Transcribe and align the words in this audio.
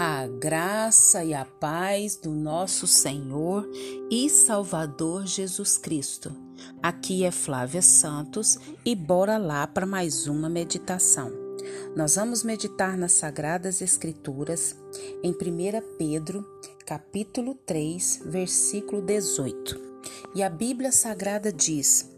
A 0.00 0.28
graça 0.28 1.24
e 1.24 1.34
a 1.34 1.44
paz 1.44 2.14
do 2.14 2.30
nosso 2.30 2.86
Senhor 2.86 3.68
e 4.08 4.30
Salvador 4.30 5.26
Jesus 5.26 5.76
Cristo. 5.76 6.32
Aqui 6.80 7.24
é 7.24 7.32
Flávia 7.32 7.82
Santos 7.82 8.60
e 8.84 8.94
bora 8.94 9.36
lá 9.38 9.66
para 9.66 9.84
mais 9.84 10.28
uma 10.28 10.48
meditação. 10.48 11.32
Nós 11.96 12.14
vamos 12.14 12.44
meditar 12.44 12.96
nas 12.96 13.10
Sagradas 13.10 13.82
Escrituras 13.82 14.76
em 15.20 15.32
1 15.32 15.96
Pedro, 15.98 16.46
capítulo 16.86 17.56
3, 17.66 18.22
versículo 18.24 19.02
18. 19.02 19.80
E 20.32 20.44
a 20.44 20.48
Bíblia 20.48 20.92
Sagrada 20.92 21.52
diz: 21.52 22.08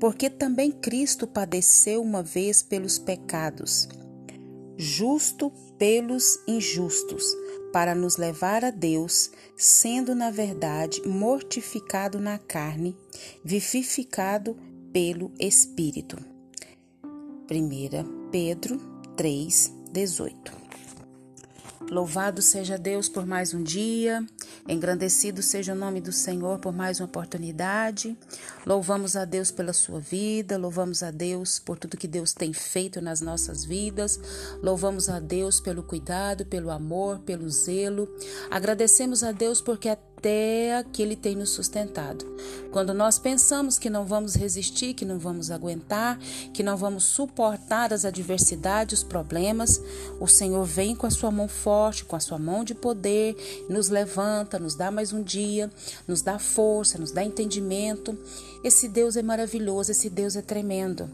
Porque 0.00 0.28
também 0.28 0.72
Cristo 0.72 1.24
padeceu 1.24 2.02
uma 2.02 2.20
vez 2.20 2.64
pelos 2.64 2.98
pecados 2.98 3.88
justo 4.78 5.52
pelos 5.78 6.40
injustos, 6.46 7.24
para 7.72 7.94
nos 7.94 8.16
levar 8.16 8.64
a 8.64 8.70
Deus, 8.70 9.30
sendo 9.56 10.14
na 10.14 10.30
verdade 10.30 11.06
mortificado 11.06 12.18
na 12.18 12.38
carne, 12.38 12.96
vivificado 13.44 14.56
pelo 14.92 15.32
Espírito. 15.38 16.16
1 17.50 18.30
Pedro 18.30 18.78
3, 19.16 19.72
18. 19.92 20.67
Louvado 21.90 22.42
seja 22.42 22.76
Deus 22.76 23.08
por 23.08 23.24
mais 23.24 23.54
um 23.54 23.62
dia, 23.62 24.24
engrandecido 24.68 25.42
seja 25.42 25.72
o 25.72 25.76
nome 25.76 26.00
do 26.00 26.12
Senhor 26.12 26.58
por 26.58 26.72
mais 26.72 27.00
uma 27.00 27.06
oportunidade. 27.06 28.16
Louvamos 28.66 29.16
a 29.16 29.24
Deus 29.24 29.50
pela 29.50 29.72
sua 29.72 30.00
vida, 30.00 30.58
louvamos 30.58 31.02
a 31.02 31.10
Deus 31.10 31.58
por 31.58 31.78
tudo 31.78 31.96
que 31.96 32.08
Deus 32.08 32.34
tem 32.34 32.52
feito 32.52 33.00
nas 33.00 33.20
nossas 33.20 33.64
vidas, 33.64 34.20
louvamos 34.62 35.08
a 35.08 35.18
Deus 35.18 35.60
pelo 35.60 35.82
cuidado, 35.82 36.44
pelo 36.44 36.70
amor, 36.70 37.20
pelo 37.20 37.48
zelo. 37.48 38.08
Agradecemos 38.50 39.22
a 39.22 39.32
Deus 39.32 39.60
porque 39.60 39.88
até 40.18 40.84
que 40.92 41.00
Ele 41.00 41.14
tem 41.14 41.36
nos 41.36 41.50
sustentado. 41.50 42.26
Quando 42.72 42.92
nós 42.92 43.18
pensamos 43.18 43.78
que 43.78 43.88
não 43.88 44.04
vamos 44.04 44.34
resistir, 44.34 44.92
que 44.92 45.04
não 45.04 45.18
vamos 45.18 45.50
aguentar, 45.50 46.18
que 46.52 46.62
não 46.62 46.76
vamos 46.76 47.04
suportar 47.04 47.92
as 47.92 48.04
adversidades, 48.04 48.98
os 48.98 49.04
problemas, 49.04 49.80
o 50.20 50.26
Senhor 50.26 50.64
vem 50.64 50.94
com 50.94 51.06
a 51.06 51.10
sua 51.10 51.30
mão 51.30 51.48
forte, 51.48 52.04
com 52.04 52.16
a 52.16 52.20
sua 52.20 52.38
mão 52.38 52.64
de 52.64 52.74
poder, 52.74 53.36
nos 53.70 53.88
levanta, 53.88 54.58
nos 54.58 54.74
dá 54.74 54.90
mais 54.90 55.12
um 55.12 55.22
dia, 55.22 55.70
nos 56.06 56.20
dá 56.20 56.38
força, 56.38 56.98
nos 56.98 57.12
dá 57.12 57.22
entendimento. 57.22 58.18
Esse 58.62 58.88
Deus 58.88 59.16
é 59.16 59.22
maravilhoso, 59.22 59.92
esse 59.92 60.10
Deus 60.10 60.34
é 60.34 60.42
tremendo. 60.42 61.08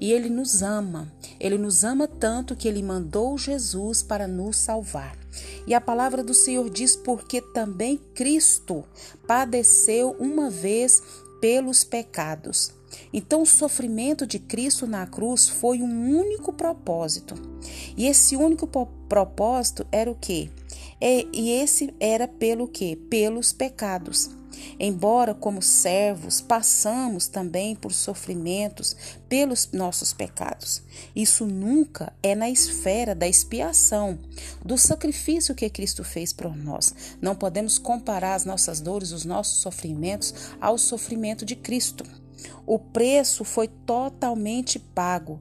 E 0.00 0.12
Ele 0.12 0.28
nos 0.28 0.62
ama. 0.62 1.10
Ele 1.38 1.56
nos 1.56 1.84
ama 1.84 2.08
tanto 2.08 2.56
que 2.56 2.66
Ele 2.66 2.82
mandou 2.82 3.38
Jesus 3.38 4.02
para 4.02 4.26
nos 4.26 4.56
salvar. 4.56 5.16
E 5.66 5.74
a 5.74 5.80
palavra 5.80 6.22
do 6.22 6.34
Senhor 6.34 6.68
diz: 6.70 6.96
porque 6.96 7.40
também 7.40 8.00
Cristo 8.14 8.84
padeceu 9.26 10.16
uma 10.18 10.50
vez 10.50 11.02
pelos 11.40 11.84
pecados. 11.84 12.72
Então, 13.12 13.42
o 13.42 13.46
sofrimento 13.46 14.26
de 14.26 14.38
Cristo 14.38 14.86
na 14.86 15.06
cruz 15.06 15.48
foi 15.48 15.82
um 15.82 16.18
único 16.18 16.52
propósito. 16.52 17.34
E 17.96 18.06
esse 18.06 18.34
único 18.34 18.66
propósito 19.08 19.86
era 19.92 20.10
o 20.10 20.14
quê? 20.14 20.48
E 21.00 21.50
esse 21.50 21.94
era 22.00 22.26
pelo 22.26 22.66
quê? 22.66 22.98
Pelos 23.08 23.52
pecados. 23.52 24.30
Embora, 24.78 25.34
como 25.34 25.60
servos, 25.60 26.40
passamos 26.40 27.26
também 27.26 27.74
por 27.74 27.92
sofrimentos 27.92 28.96
pelos 29.28 29.70
nossos 29.72 30.12
pecados. 30.12 30.82
Isso 31.14 31.46
nunca 31.46 32.12
é 32.22 32.34
na 32.34 32.48
esfera 32.48 33.14
da 33.14 33.26
expiação, 33.26 34.18
do 34.64 34.78
sacrifício 34.78 35.54
que 35.54 35.68
Cristo 35.68 36.04
fez 36.04 36.32
por 36.32 36.56
nós. 36.56 36.94
Não 37.20 37.34
podemos 37.34 37.78
comparar 37.78 38.34
as 38.34 38.44
nossas 38.44 38.80
dores, 38.80 39.10
os 39.10 39.24
nossos 39.24 39.60
sofrimentos 39.60 40.32
ao 40.60 40.78
sofrimento 40.78 41.44
de 41.44 41.56
Cristo. 41.56 42.04
O 42.64 42.78
preço 42.78 43.44
foi 43.44 43.66
totalmente 43.66 44.78
pago 44.78 45.40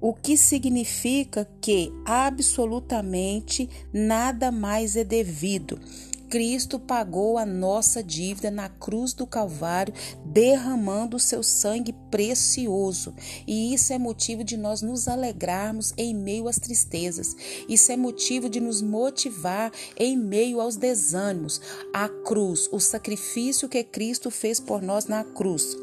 o 0.00 0.14
que 0.14 0.36
significa 0.36 1.48
que 1.60 1.92
absolutamente 2.04 3.68
nada 3.92 4.52
mais 4.52 4.96
é 4.96 5.02
devido. 5.02 5.80
Cristo 6.28 6.78
pagou 6.78 7.38
a 7.38 7.46
nossa 7.46 8.02
dívida 8.02 8.50
na 8.50 8.68
cruz 8.68 9.12
do 9.14 9.26
Calvário, 9.26 9.94
derramando 10.24 11.16
o 11.16 11.20
seu 11.20 11.42
sangue 11.42 11.94
precioso. 12.10 13.14
E 13.46 13.72
isso 13.72 13.92
é 13.92 13.98
motivo 13.98 14.44
de 14.44 14.56
nós 14.56 14.82
nos 14.82 15.08
alegrarmos 15.08 15.94
em 15.96 16.14
meio 16.14 16.46
às 16.46 16.58
tristezas. 16.58 17.34
Isso 17.68 17.90
é 17.90 17.96
motivo 17.96 18.48
de 18.48 18.60
nos 18.60 18.82
motivar 18.82 19.72
em 19.96 20.16
meio 20.16 20.60
aos 20.60 20.76
desânimos. 20.76 21.60
A 21.92 22.08
cruz, 22.08 22.68
o 22.70 22.78
sacrifício 22.78 23.68
que 23.68 23.82
Cristo 23.82 24.30
fez 24.30 24.60
por 24.60 24.82
nós 24.82 25.06
na 25.06 25.24
cruz. 25.24 25.76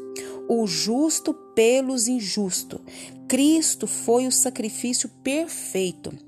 O 0.48 0.66
justo 0.66 1.34
pelos 1.34 2.06
injustos. 2.06 2.80
Cristo 3.26 3.88
foi 3.88 4.26
o 4.28 4.32
sacrifício 4.32 5.08
perfeito 5.24 6.26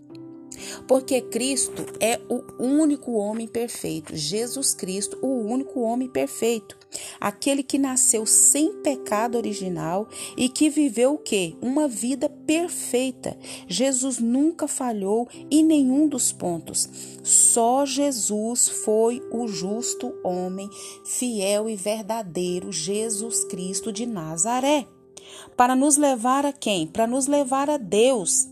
porque 0.86 1.20
Cristo 1.20 1.84
é 2.00 2.20
o 2.28 2.42
único 2.58 3.12
homem 3.12 3.46
perfeito, 3.46 4.16
Jesus 4.16 4.74
Cristo, 4.74 5.18
o 5.22 5.46
único 5.46 5.80
homem 5.80 6.08
perfeito, 6.08 6.76
aquele 7.20 7.62
que 7.62 7.78
nasceu 7.78 8.26
sem 8.26 8.72
pecado 8.82 9.36
original 9.36 10.08
e 10.36 10.48
que 10.48 10.70
viveu 10.70 11.14
o 11.14 11.18
quê? 11.18 11.54
Uma 11.60 11.88
vida 11.88 12.28
perfeita. 12.28 13.36
Jesus 13.66 14.18
nunca 14.18 14.66
falhou 14.66 15.28
em 15.50 15.64
nenhum 15.64 16.08
dos 16.08 16.32
pontos. 16.32 16.88
Só 17.22 17.84
Jesus 17.84 18.68
foi 18.68 19.22
o 19.30 19.46
justo 19.46 20.14
homem, 20.24 20.68
fiel 21.04 21.68
e 21.68 21.76
verdadeiro, 21.76 22.72
Jesus 22.72 23.44
Cristo 23.44 23.92
de 23.92 24.06
Nazaré. 24.06 24.86
Para 25.56 25.76
nos 25.76 25.96
levar 25.96 26.46
a 26.46 26.52
quem? 26.52 26.86
Para 26.86 27.06
nos 27.06 27.26
levar 27.26 27.68
a 27.68 27.76
Deus 27.76 28.48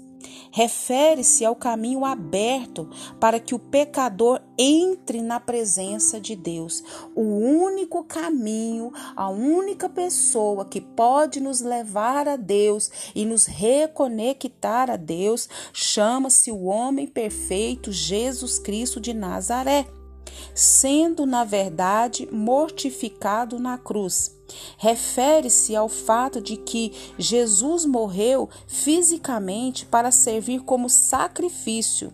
refere-se 0.51 1.45
ao 1.45 1.55
caminho 1.55 2.05
aberto 2.05 2.89
para 3.21 3.39
que 3.41 3.55
o 3.55 3.59
pecador 3.59 4.41
entre 4.59 5.21
na 5.21 5.39
presença 5.39 6.21
de 6.21 6.35
Deus. 6.35 6.83
O 7.15 7.23
único 7.23 8.05
caminho, 8.05 8.93
a 9.15 9.29
única 9.29 9.89
pessoa 9.89 10.65
que 10.65 10.81
pode 10.81 11.41
nos 11.41 11.61
levar 11.61 12.29
a 12.29 12.37
Deus 12.37 12.91
e 13.15 13.25
nos 13.25 13.47
reconectar 13.47 14.91
a 14.91 14.97
Deus 14.97 15.49
chama-se 15.73 16.51
o 16.51 16.65
homem 16.65 17.07
perfeito 17.07 17.93
Jesus 17.93 18.59
Cristo 18.59 19.01
de 19.01 19.13
Nazaré 19.13 19.87
sendo 20.55 21.27
na 21.27 21.45
verdade 21.45 22.29
mortificado 22.31 23.59
na 23.59 23.79
cruz. 23.79 24.35
Refere-se 24.79 25.75
ao 25.75 25.89
fato 25.89 26.41
de 26.41 26.57
que 26.57 26.93
Jesus 27.19 27.85
morreu 27.85 28.49
fisicamente 28.67 29.85
para 29.87 30.11
servir 30.11 30.61
como 30.61 30.89
sacrifício, 30.89 32.13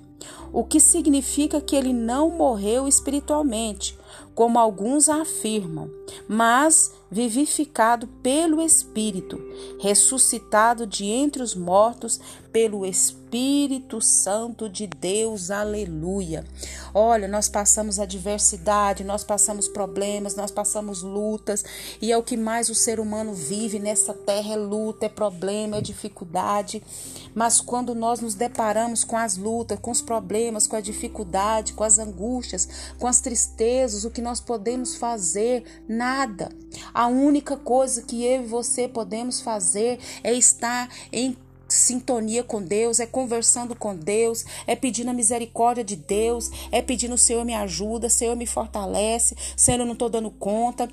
o 0.53 0.65
que 0.65 0.81
significa 0.81 1.61
que 1.61 1.77
ele 1.77 1.93
não 1.93 2.31
morreu 2.31 2.89
espiritualmente, 2.89 3.99
como 4.35 4.59
alguns 4.59 5.09
afirmam, 5.09 5.91
mas 6.27 6.93
vivificado 7.13 8.07
pelo 8.23 8.63
Espírito, 8.63 9.39
ressuscitado 9.79 10.87
de 10.87 11.05
entre 11.05 11.43
os 11.43 11.55
mortos 11.55 12.19
pelo 12.51 12.85
Espírito 12.85 14.01
Santo 14.01 14.69
de 14.69 14.87
Deus. 14.87 15.51
Aleluia. 15.51 16.45
Olha, 16.95 17.27
nós 17.27 17.49
passamos 17.49 17.99
adversidade, 17.99 19.05
nós 19.05 19.25
passamos 19.25 19.67
problemas, 19.67 20.37
nós 20.37 20.51
passamos 20.51 21.03
lutas, 21.03 21.65
e 22.01 22.13
é 22.13 22.19
o 22.19 22.23
que 22.23 22.37
mais 22.37 22.69
o 22.69 22.75
ser 22.75 23.01
humano 23.01 23.33
vive 23.33 23.79
nessa 23.79 24.13
terra 24.13 24.53
é 24.53 24.57
luta, 24.57 25.07
é 25.07 25.09
problema, 25.09 25.79
é 25.79 25.81
dificuldade. 25.81 26.83
Mas 27.35 27.61
quando 27.61 27.95
nós 27.95 28.21
nos 28.21 28.35
deparamos 28.35 29.05
com 29.05 29.17
as 29.17 29.39
lutas, 29.39 29.79
com 29.81 29.91
os 29.91 30.03
problemas, 30.03 30.67
com 30.67 30.77
a 30.77 30.81
dificuldade, 30.83 31.73
com 31.73 31.85
as 31.85 31.99
angústias, 31.99 32.93
com 32.99 33.07
as 33.07 33.21
tristezas, 33.23 34.05
o 34.05 34.11
que 34.11 34.21
nós 34.21 34.41
podemos 34.41 34.97
fazer? 34.97 35.65
Nada. 35.89 36.51
A 36.93 37.02
única 37.07 37.57
coisa 37.57 38.03
que 38.03 38.25
eu 38.25 38.43
e 38.43 38.47
você 38.47 38.89
podemos 38.89 39.41
fazer 39.41 39.99
é 40.23 40.33
estar 40.33 40.89
em 41.13 41.37
sintonia 41.69 42.45
com 42.45 42.63
Deus, 42.63 43.01
é 43.01 43.07
conversando 43.07 43.75
com 43.75 43.97
Deus, 43.97 44.45
é 44.67 44.77
pedindo 44.77 45.11
a 45.11 45.15
misericórdia 45.15 45.83
de 45.83 45.97
Deus, 45.97 46.51
é 46.71 46.83
pedindo, 46.83 47.17
Senhor, 47.17 47.45
me 47.45 47.55
ajuda, 47.55 48.09
Senhor, 48.09 48.37
me 48.37 48.47
fortalece, 48.47 49.37
Senhor, 49.57 49.81
eu 49.81 49.87
não 49.87 49.95
estou 49.95 50.09
dando 50.09 50.31
conta. 50.31 50.89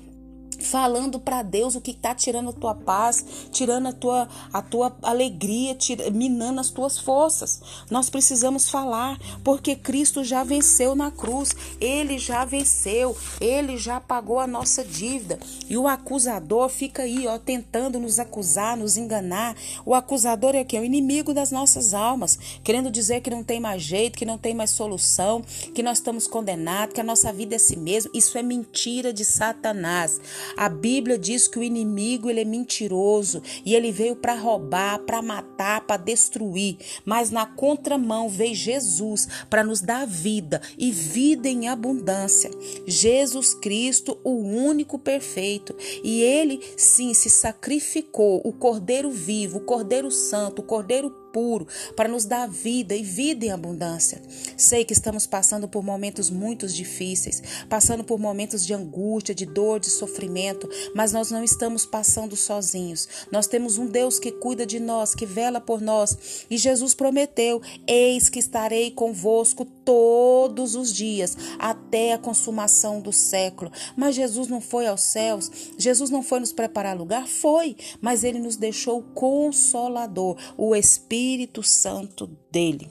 Falando 0.70 1.18
para 1.18 1.42
Deus 1.42 1.74
o 1.74 1.80
que 1.80 1.90
está 1.90 2.14
tirando 2.14 2.50
a 2.50 2.52
tua 2.52 2.74
paz, 2.74 3.24
tirando 3.50 3.88
a 3.88 3.92
tua, 3.92 4.28
a 4.52 4.62
tua 4.62 4.96
alegria, 5.02 5.74
tira, 5.74 6.10
minando 6.10 6.60
as 6.60 6.70
tuas 6.70 6.98
forças. 6.98 7.60
Nós 7.90 8.08
precisamos 8.08 8.70
falar, 8.70 9.18
porque 9.42 9.74
Cristo 9.74 10.22
já 10.22 10.44
venceu 10.44 10.94
na 10.94 11.10
cruz, 11.10 11.54
ele 11.80 12.18
já 12.18 12.44
venceu, 12.44 13.16
ele 13.40 13.76
já 13.76 14.00
pagou 14.00 14.38
a 14.38 14.46
nossa 14.46 14.84
dívida. 14.84 15.40
E 15.68 15.76
o 15.76 15.88
acusador 15.88 16.68
fica 16.68 17.02
aí, 17.02 17.26
ó, 17.26 17.36
tentando 17.36 17.98
nos 17.98 18.20
acusar, 18.20 18.76
nos 18.76 18.96
enganar. 18.96 19.56
O 19.84 19.94
acusador 19.94 20.54
é 20.54 20.62
que? 20.62 20.76
É 20.76 20.80
o 20.80 20.84
inimigo 20.84 21.34
das 21.34 21.50
nossas 21.50 21.92
almas, 21.92 22.38
querendo 22.62 22.90
dizer 22.90 23.20
que 23.22 23.30
não 23.30 23.42
tem 23.42 23.58
mais 23.58 23.82
jeito, 23.82 24.16
que 24.16 24.24
não 24.24 24.38
tem 24.38 24.54
mais 24.54 24.70
solução, 24.70 25.42
que 25.74 25.82
nós 25.82 25.98
estamos 25.98 26.28
condenados, 26.28 26.94
que 26.94 27.00
a 27.00 27.04
nossa 27.04 27.32
vida 27.32 27.56
é 27.56 27.58
si 27.58 27.76
mesmo. 27.76 28.12
Isso 28.14 28.38
é 28.38 28.42
mentira 28.42 29.12
de 29.12 29.24
Satanás. 29.24 30.20
A 30.60 30.68
Bíblia 30.68 31.18
diz 31.18 31.48
que 31.48 31.58
o 31.58 31.62
inimigo 31.62 32.28
ele 32.28 32.40
é 32.40 32.44
mentiroso 32.44 33.42
e 33.64 33.74
ele 33.74 33.90
veio 33.90 34.14
para 34.14 34.34
roubar, 34.34 34.98
para 34.98 35.22
matar, 35.22 35.86
para 35.86 35.96
destruir. 35.96 36.76
Mas 37.02 37.30
na 37.30 37.46
contramão 37.46 38.28
veio 38.28 38.54
Jesus 38.54 39.26
para 39.48 39.64
nos 39.64 39.80
dar 39.80 40.06
vida 40.06 40.60
e 40.76 40.92
vida 40.92 41.48
em 41.48 41.66
abundância. 41.66 42.50
Jesus 42.86 43.54
Cristo, 43.54 44.18
o 44.22 44.32
único 44.32 44.98
perfeito. 44.98 45.74
E 46.04 46.20
ele 46.20 46.60
sim 46.76 47.14
se 47.14 47.30
sacrificou, 47.30 48.42
o 48.44 48.52
Cordeiro 48.52 49.10
vivo, 49.10 49.60
o 49.60 49.64
Cordeiro 49.64 50.10
Santo, 50.10 50.58
o 50.58 50.62
Cordeiro 50.62 51.08
puro, 51.32 51.66
para 51.96 52.08
nos 52.08 52.24
dar 52.24 52.48
vida 52.48 52.94
e 52.94 53.02
vida 53.02 53.46
em 53.46 53.50
abundância. 53.50 54.20
Sei 54.56 54.84
que 54.84 54.92
estamos 54.92 55.26
passando 55.26 55.68
por 55.68 55.82
momentos 55.82 56.30
muito 56.30 56.66
difíceis, 56.68 57.42
passando 57.68 58.04
por 58.04 58.18
momentos 58.18 58.64
de 58.66 58.74
angústia, 58.74 59.34
de 59.34 59.46
dor, 59.46 59.80
de 59.80 59.90
sofrimento, 59.90 60.68
mas 60.94 61.12
nós 61.12 61.30
não 61.30 61.42
estamos 61.42 61.86
passando 61.86 62.36
sozinhos. 62.36 63.08
Nós 63.30 63.46
temos 63.46 63.78
um 63.78 63.86
Deus 63.86 64.18
que 64.18 64.32
cuida 64.32 64.66
de 64.66 64.78
nós, 64.78 65.14
que 65.14 65.26
vela 65.26 65.60
por 65.60 65.80
nós, 65.80 66.46
e 66.50 66.56
Jesus 66.56 66.94
prometeu: 66.94 67.60
Eis 67.86 68.28
que 68.28 68.38
estarei 68.38 68.90
convosco 68.90 69.64
todos 69.90 70.76
os 70.76 70.92
dias, 70.92 71.36
até 71.58 72.12
a 72.12 72.18
consumação 72.18 73.00
do 73.00 73.12
século. 73.12 73.72
Mas 73.96 74.14
Jesus 74.14 74.46
não 74.46 74.60
foi 74.60 74.86
aos 74.86 75.00
céus, 75.00 75.50
Jesus 75.76 76.10
não 76.10 76.22
foi 76.22 76.38
nos 76.38 76.52
preparar 76.52 76.96
lugar, 76.96 77.26
foi, 77.26 77.76
mas 78.00 78.22
ele 78.22 78.38
nos 78.38 78.54
deixou 78.54 79.00
o 79.00 79.02
consolador, 79.02 80.36
o 80.56 80.76
Espírito 80.76 81.60
Santo 81.64 82.30
dele. 82.52 82.88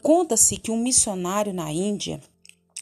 Conta-se 0.00 0.56
que 0.56 0.70
um 0.70 0.78
missionário 0.78 1.52
na 1.52 1.70
Índia 1.70 2.18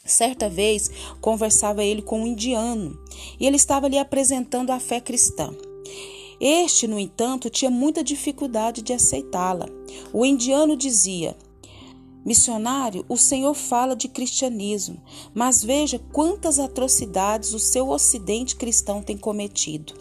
Certa 0.05 0.47
vez 0.47 0.89
conversava 1.19 1.83
ele 1.83 2.01
com 2.01 2.21
um 2.21 2.27
indiano 2.27 2.97
e 3.37 3.45
ele 3.45 3.57
estava 3.57 3.89
lhe 3.89 3.97
apresentando 3.97 4.71
a 4.71 4.79
fé 4.79 5.01
cristã. 5.01 5.53
Este, 6.39 6.87
no 6.87 6.97
entanto, 6.97 7.49
tinha 7.49 7.69
muita 7.69 8.01
dificuldade 8.01 8.81
de 8.81 8.93
aceitá-la. 8.93 9.65
O 10.13 10.25
indiano 10.25 10.77
dizia: 10.77 11.35
Missionário, 12.27 13.05
o 13.07 13.15
Senhor 13.15 13.53
fala 13.53 13.95
de 13.95 14.09
cristianismo, 14.09 15.01
mas 15.33 15.63
veja 15.63 15.97
quantas 16.11 16.59
atrocidades 16.59 17.53
o 17.53 17.59
seu 17.59 17.87
ocidente 17.87 18.57
cristão 18.57 19.01
tem 19.01 19.15
cometido. 19.15 19.93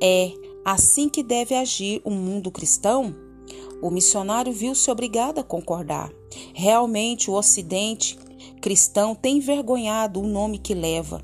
É 0.00 0.32
assim 0.64 1.08
que 1.08 1.20
deve 1.20 1.56
agir 1.56 2.00
o 2.04 2.12
mundo 2.12 2.52
cristão? 2.52 3.12
O 3.82 3.90
missionário 3.90 4.52
viu-se 4.52 4.88
obrigado 4.88 5.40
a 5.40 5.42
concordar. 5.42 6.12
Realmente, 6.54 7.28
o 7.28 7.34
Ocidente 7.34 8.16
cristão 8.60 9.12
tem 9.16 9.38
envergonhado 9.38 10.20
o 10.20 10.28
nome 10.28 10.58
que 10.58 10.74
leva. 10.74 11.20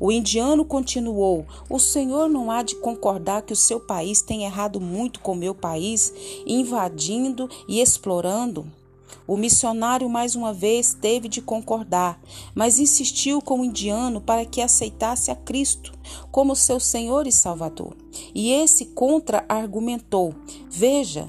O 0.00 0.10
indiano 0.10 0.64
continuou: 0.64 1.46
O 1.70 1.78
senhor 1.78 2.28
não 2.28 2.50
há 2.50 2.64
de 2.64 2.74
concordar 2.74 3.42
que 3.42 3.52
o 3.52 3.56
seu 3.56 3.78
país 3.78 4.20
tem 4.20 4.42
errado 4.42 4.80
muito 4.80 5.20
com 5.20 5.30
o 5.30 5.36
meu 5.36 5.54
país, 5.54 6.12
invadindo 6.44 7.48
e 7.68 7.80
explorando? 7.80 8.66
O 9.26 9.36
missionário 9.36 10.08
mais 10.08 10.36
uma 10.36 10.52
vez 10.52 10.94
teve 10.94 11.28
de 11.28 11.42
concordar, 11.42 12.20
mas 12.54 12.78
insistiu 12.78 13.42
com 13.42 13.60
o 13.60 13.64
indiano 13.64 14.20
para 14.20 14.44
que 14.44 14.60
aceitasse 14.60 15.30
a 15.30 15.34
Cristo 15.34 15.92
como 16.30 16.54
seu 16.54 16.78
Senhor 16.78 17.26
e 17.26 17.32
Salvador. 17.32 17.96
E 18.34 18.52
esse 18.52 18.86
contra-argumentou: 18.86 20.34
Veja, 20.70 21.28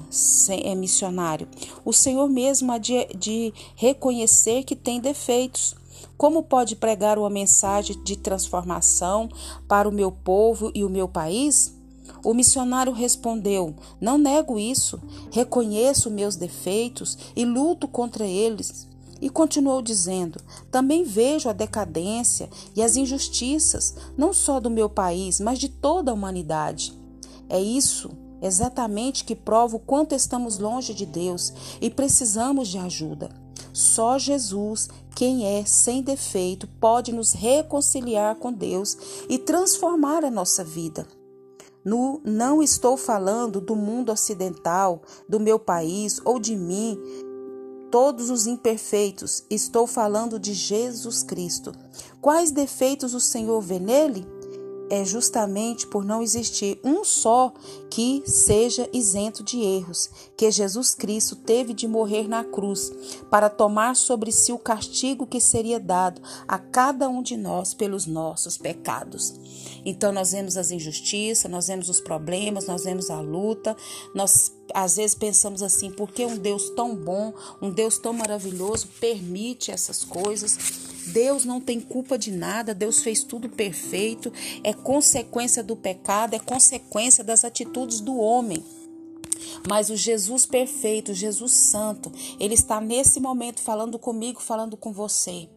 é 0.62 0.74
missionário, 0.74 1.48
o 1.84 1.92
Senhor 1.92 2.28
mesmo 2.28 2.70
há 2.70 2.78
de, 2.78 3.04
de 3.16 3.52
reconhecer 3.74 4.62
que 4.62 4.76
tem 4.76 5.00
defeitos. 5.00 5.74
Como 6.16 6.42
pode 6.44 6.76
pregar 6.76 7.18
uma 7.18 7.30
mensagem 7.30 8.00
de 8.02 8.16
transformação 8.16 9.28
para 9.66 9.88
o 9.88 9.92
meu 9.92 10.12
povo 10.12 10.70
e 10.74 10.84
o 10.84 10.90
meu 10.90 11.08
país? 11.08 11.77
O 12.24 12.34
missionário 12.34 12.92
respondeu: 12.92 13.74
Não 14.00 14.18
nego 14.18 14.58
isso, 14.58 15.00
reconheço 15.30 16.10
meus 16.10 16.36
defeitos 16.36 17.16
e 17.34 17.44
luto 17.44 17.86
contra 17.86 18.26
eles. 18.26 18.88
E 19.20 19.28
continuou 19.28 19.82
dizendo: 19.82 20.40
Também 20.70 21.04
vejo 21.04 21.48
a 21.48 21.52
decadência 21.52 22.48
e 22.74 22.82
as 22.82 22.96
injustiças, 22.96 23.94
não 24.16 24.32
só 24.32 24.60
do 24.60 24.70
meu 24.70 24.88
país, 24.88 25.40
mas 25.40 25.58
de 25.58 25.68
toda 25.68 26.10
a 26.10 26.14
humanidade. 26.14 26.96
É 27.48 27.60
isso 27.60 28.10
exatamente 28.40 29.24
que 29.24 29.34
prova 29.34 29.76
o 29.76 29.80
quanto 29.80 30.14
estamos 30.14 30.58
longe 30.58 30.94
de 30.94 31.04
Deus 31.04 31.52
e 31.80 31.90
precisamos 31.90 32.68
de 32.68 32.78
ajuda. 32.78 33.30
Só 33.72 34.18
Jesus, 34.18 34.88
quem 35.14 35.44
é 35.44 35.64
sem 35.64 36.02
defeito, 36.02 36.66
pode 36.80 37.12
nos 37.12 37.32
reconciliar 37.32 38.36
com 38.36 38.52
Deus 38.52 38.96
e 39.28 39.38
transformar 39.38 40.24
a 40.24 40.30
nossa 40.30 40.64
vida. 40.64 41.06
No, 41.88 42.20
não 42.22 42.62
estou 42.62 42.98
falando 42.98 43.62
do 43.62 43.74
mundo 43.74 44.12
ocidental, 44.12 45.00
do 45.26 45.40
meu 45.40 45.58
país 45.58 46.20
ou 46.22 46.38
de 46.38 46.54
mim, 46.54 47.00
todos 47.90 48.28
os 48.28 48.46
imperfeitos. 48.46 49.42
Estou 49.48 49.86
falando 49.86 50.38
de 50.38 50.52
Jesus 50.52 51.22
Cristo. 51.22 51.72
Quais 52.20 52.50
defeitos 52.50 53.14
o 53.14 53.20
Senhor 53.20 53.58
vê 53.62 53.78
nele? 53.78 54.26
É 54.90 55.04
justamente 55.04 55.86
por 55.86 56.04
não 56.04 56.22
existir 56.22 56.80
um 56.84 57.04
só 57.04 57.52
que 57.90 58.22
seja 58.26 58.88
isento 58.92 59.42
de 59.42 59.60
erros, 59.60 60.10
que 60.36 60.50
Jesus 60.50 60.94
Cristo 60.94 61.36
teve 61.36 61.72
de 61.72 61.86
morrer 61.86 62.28
na 62.28 62.44
cruz 62.44 62.92
para 63.30 63.48
tomar 63.48 63.96
sobre 63.96 64.32
si 64.32 64.52
o 64.52 64.58
castigo 64.58 65.26
que 65.26 65.40
seria 65.40 65.80
dado 65.80 66.20
a 66.46 66.58
cada 66.58 67.08
um 67.08 67.22
de 67.22 67.36
nós 67.36 67.74
pelos 67.74 68.06
nossos 68.06 68.58
pecados. 68.58 69.34
Então 69.84 70.12
nós 70.12 70.32
vemos 70.32 70.56
as 70.56 70.70
injustiças, 70.70 71.50
nós 71.50 71.68
vemos 71.68 71.88
os 71.88 72.00
problemas, 72.00 72.66
nós 72.66 72.84
vemos 72.84 73.10
a 73.10 73.20
luta, 73.20 73.76
nós 74.14 74.57
às 74.74 74.96
vezes 74.96 75.14
pensamos 75.14 75.62
assim, 75.62 75.90
por 75.90 76.10
que 76.10 76.24
um 76.24 76.36
Deus 76.36 76.70
tão 76.70 76.94
bom, 76.94 77.32
um 77.60 77.70
Deus 77.70 77.98
tão 77.98 78.12
maravilhoso 78.12 78.88
permite 79.00 79.70
essas 79.70 80.04
coisas? 80.04 80.58
Deus 81.08 81.44
não 81.44 81.60
tem 81.60 81.80
culpa 81.80 82.18
de 82.18 82.30
nada, 82.30 82.74
Deus 82.74 83.00
fez 83.00 83.22
tudo 83.22 83.48
perfeito, 83.48 84.32
é 84.62 84.72
consequência 84.72 85.62
do 85.62 85.74
pecado, 85.74 86.34
é 86.34 86.38
consequência 86.38 87.24
das 87.24 87.44
atitudes 87.44 88.00
do 88.00 88.16
homem. 88.18 88.62
Mas 89.66 89.90
o 89.90 89.96
Jesus 89.96 90.44
perfeito, 90.44 91.12
o 91.12 91.14
Jesus 91.14 91.52
santo, 91.52 92.12
ele 92.38 92.54
está 92.54 92.80
nesse 92.80 93.20
momento 93.20 93.60
falando 93.60 93.98
comigo, 93.98 94.40
falando 94.40 94.76
com 94.76 94.92
você. 94.92 95.48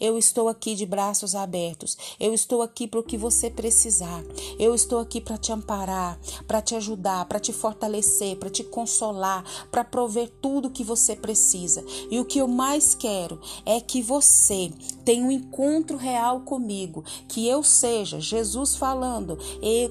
Eu 0.00 0.18
estou 0.18 0.48
aqui 0.48 0.74
de 0.74 0.86
braços 0.86 1.34
abertos. 1.34 1.96
Eu 2.18 2.34
estou 2.34 2.62
aqui 2.62 2.86
para 2.86 3.00
o 3.00 3.02
que 3.02 3.16
você 3.16 3.50
precisar. 3.50 4.22
Eu 4.58 4.74
estou 4.74 4.98
aqui 4.98 5.20
para 5.20 5.38
te 5.38 5.52
amparar, 5.52 6.18
para 6.46 6.62
te 6.62 6.74
ajudar, 6.74 7.26
para 7.26 7.40
te 7.40 7.52
fortalecer, 7.52 8.36
para 8.36 8.50
te 8.50 8.64
consolar, 8.64 9.44
para 9.70 9.84
prover 9.84 10.30
tudo 10.40 10.68
o 10.68 10.70
que 10.70 10.84
você 10.84 11.14
precisa. 11.16 11.84
E 12.10 12.18
o 12.18 12.24
que 12.24 12.38
eu 12.38 12.48
mais 12.48 12.94
quero 12.94 13.40
é 13.64 13.80
que 13.80 14.02
você 14.02 14.70
tenha 15.04 15.24
um 15.24 15.30
encontro 15.30 15.96
real 15.96 16.40
comigo, 16.40 17.04
que 17.28 17.48
eu 17.48 17.62
seja 17.62 18.20
Jesus 18.20 18.74
falando, 18.76 19.38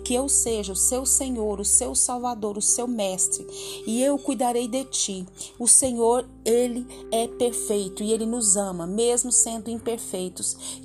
que 0.04 0.14
eu 0.14 0.30
seja 0.30 0.74
o 0.74 0.76
seu 0.76 1.06
Senhor, 1.06 1.60
o 1.60 1.66
seu 1.66 1.96
Salvador, 1.96 2.58
o 2.58 2.62
seu 2.62 2.88
mestre, 2.88 3.46
e 3.86 4.02
eu 4.04 4.18
cuidarei 4.18 4.68
de 4.68 4.84
ti. 4.86 5.26
O 5.58 5.68
Senhor, 5.68 6.28
ele 6.48 6.88
é 7.12 7.28
perfeito 7.28 8.02
e 8.02 8.14
ele 8.14 8.26
nos 8.26 8.56
ama, 8.56 8.88
mesmo 8.88 9.34
sendo 9.34 9.70
imperfeitos. 9.70 10.80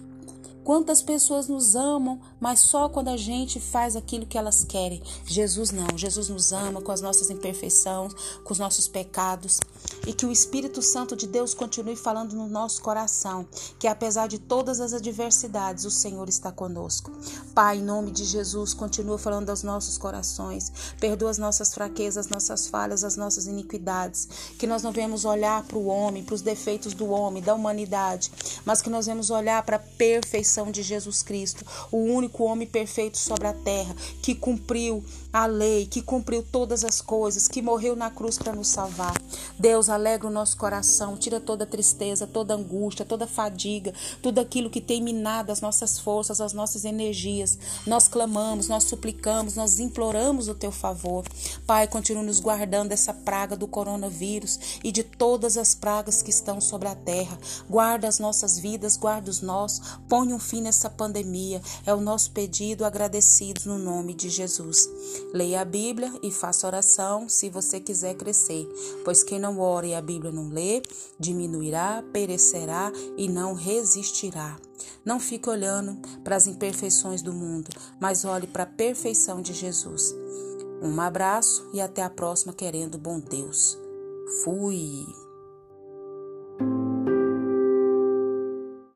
Quantas 0.65 1.01
pessoas 1.01 1.49
nos 1.49 1.75
amam, 1.75 2.21
mas 2.41 2.61
só 2.61 2.89
quando 2.89 3.09
a 3.09 3.17
gente 3.17 3.61
faz 3.61 3.97
aquilo 3.97 4.27
que 4.27 4.39
elas 4.39 4.65
querem. 4.65 5.03
Jesus 5.25 5.71
não. 5.71 5.87
Jesus 5.97 6.29
nos 6.29 6.53
ama 6.53 6.81
com 6.81 6.93
as 6.93 7.01
nossas 7.01 7.31
imperfeições, 7.31 8.13
com 8.45 8.53
os 8.53 8.59
nossos 8.59 8.87
pecados. 8.87 9.59
E 10.07 10.13
que 10.13 10.27
o 10.27 10.33
Espírito 10.33 10.83
Santo 10.83 11.15
de 11.15 11.27
Deus 11.27 11.55
continue 11.55 11.97
falando 11.97 12.35
no 12.35 12.49
nosso 12.49 12.83
coração, 12.83 13.47
que 13.79 13.87
apesar 13.87 14.27
de 14.27 14.39
todas 14.39 14.81
as 14.81 14.93
adversidades, 14.93 15.85
o 15.85 15.91
Senhor 15.91 16.29
está 16.29 16.51
conosco. 16.51 17.11
Pai, 17.55 17.79
em 17.79 17.83
nome 17.83 18.11
de 18.11 18.25
Jesus, 18.25 18.75
continua 18.75 19.19
falando 19.19 19.51
aos 19.51 19.63
nossos 19.63 19.99
corações, 19.99 20.73
perdoa 20.99 21.31
as 21.31 21.39
nossas 21.39 21.75
fraquezas, 21.75 22.27
as 22.27 22.31
nossas 22.31 22.67
falhas, 22.67 23.05
as 23.05 23.17
nossas 23.17 23.47
iniquidades, 23.47 24.29
que 24.59 24.67
nós 24.67 24.83
não 24.83 24.93
venhamos 24.93 25.25
olhar 25.25 25.63
para 25.65 25.79
o 25.79 25.87
homem, 25.87 26.25
para 26.25 26.35
os 26.35 26.43
defeitos 26.43 26.95
do 26.95 27.09
homem, 27.09 27.43
da 27.43 27.55
humanidade, 27.55 28.31
mas 28.65 28.83
que 28.83 28.91
nós 28.91 29.07
vamos 29.07 29.31
olhar 29.31 29.63
para 29.63 29.77
a 29.77 29.81
perfeição 29.81 30.71
de 30.71 30.83
Jesus 30.83 31.23
Cristo, 31.23 31.65
o 31.91 31.99
único 31.99 32.45
homem 32.45 32.67
perfeito 32.67 33.19
sobre 33.19 33.47
a 33.47 33.53
terra, 33.53 33.95
que 34.23 34.35
cumpriu 34.35 35.05
a 35.33 35.47
lei, 35.47 35.87
que 35.87 36.03
cumpriu 36.03 36.43
todas 36.43 36.85
as 36.85 37.01
coisas, 37.01 37.49
que 37.49 37.63
morreu 37.63 37.97
na 37.97 38.11
cruz 38.11 38.37
para 38.37 38.53
nos 38.53 38.69
salvar. 38.69 39.15
Deus, 39.59 39.89
alegra 39.93 40.29
o 40.29 40.31
nosso 40.31 40.57
coração, 40.57 41.17
tira 41.17 41.41
toda 41.41 41.67
tristeza, 41.67 42.27
toda 42.27 42.55
angústia, 42.55 43.05
toda 43.05 43.27
fadiga, 43.27 43.93
tudo 44.23 44.41
aquilo 44.41 44.71
que 44.71 44.81
tem 44.81 45.03
minado 45.03 45.53
as 45.53 45.61
nossas 45.61 45.99
forças, 45.99 46.41
as 46.41 46.53
nossas 46.53 46.85
energias. 46.85 47.59
Nós 47.87 48.09
clamamos, 48.09 48.69
nós 48.69 48.85
suplicamos, 48.85 49.55
nós 49.55 49.79
imploramos 49.79 50.49
o 50.49 50.55
teu 50.55 50.73
favor. 50.73 51.25
Pai, 51.67 51.87
continue 51.87 52.25
nos 52.25 52.41
guardando 52.41 52.89
dessa 52.89 53.13
praga 53.13 53.57
do 53.57 53.67
coronavírus 53.67 54.81
e 54.83 54.91
de 54.91 55.03
todas 55.03 55.57
as 55.57 55.75
pragas 55.75 56.23
que 56.23 56.31
estão 56.31 56.61
sobre 56.61 56.89
a 56.89 56.95
terra. 56.95 57.39
Guarda 57.69 58.09
as 58.09 58.19
nossas 58.19 58.59
vidas, 58.59 58.97
guarda 58.97 59.31
os 59.31 59.41
nossos, 59.41 59.99
põe 60.09 60.33
um 60.33 60.39
fim 60.39 60.63
nessa 60.63 60.89
pandemia. 60.89 61.61
É 61.87 61.95
o 61.95 62.01
nosso 62.01 62.31
pedido 62.31 62.85
agradecidos 62.85 63.67
no 63.67 63.79
nome 63.79 64.15
de 64.15 64.29
Jesus. 64.29 64.89
Leia 65.33 65.61
a 65.61 65.65
Bíblia 65.65 66.13
e 66.23 66.31
faça 66.31 66.67
oração 66.67 67.29
se 67.29 67.49
você 67.49 67.81
quiser 67.81 68.15
crescer, 68.15 68.67
pois 69.05 69.23
quem 69.23 69.39
não 69.39 69.61
ora 69.61 69.82
e 69.87 69.95
a 69.95 70.03
Bíblia 70.03 70.33
não 70.33 70.49
lê, 70.49 70.83
diminuirá, 71.19 72.03
perecerá 72.13 72.93
e 73.17 73.29
não 73.29 73.55
resistirá. 73.55 74.57
Não 75.05 75.19
fique 75.21 75.49
olhando 75.49 75.97
para 76.23 76.37
as 76.37 76.47
imperfeições 76.47 77.23
do 77.23 77.33
mundo, 77.33 77.71
mas 78.01 78.25
olhe 78.25 78.47
para 78.47 78.65
a 78.65 78.67
perfeição 78.67 79.41
de 79.41 79.53
Jesus. 79.53 80.15
Um 80.83 81.01
abraço 81.01 81.69
e 81.73 81.81
até 81.81 82.03
a 82.03 82.11
próxima, 82.11 82.53
querendo 82.53 82.99
bom 82.99 83.21
Deus. 83.21 83.79
Fui. 84.43 85.22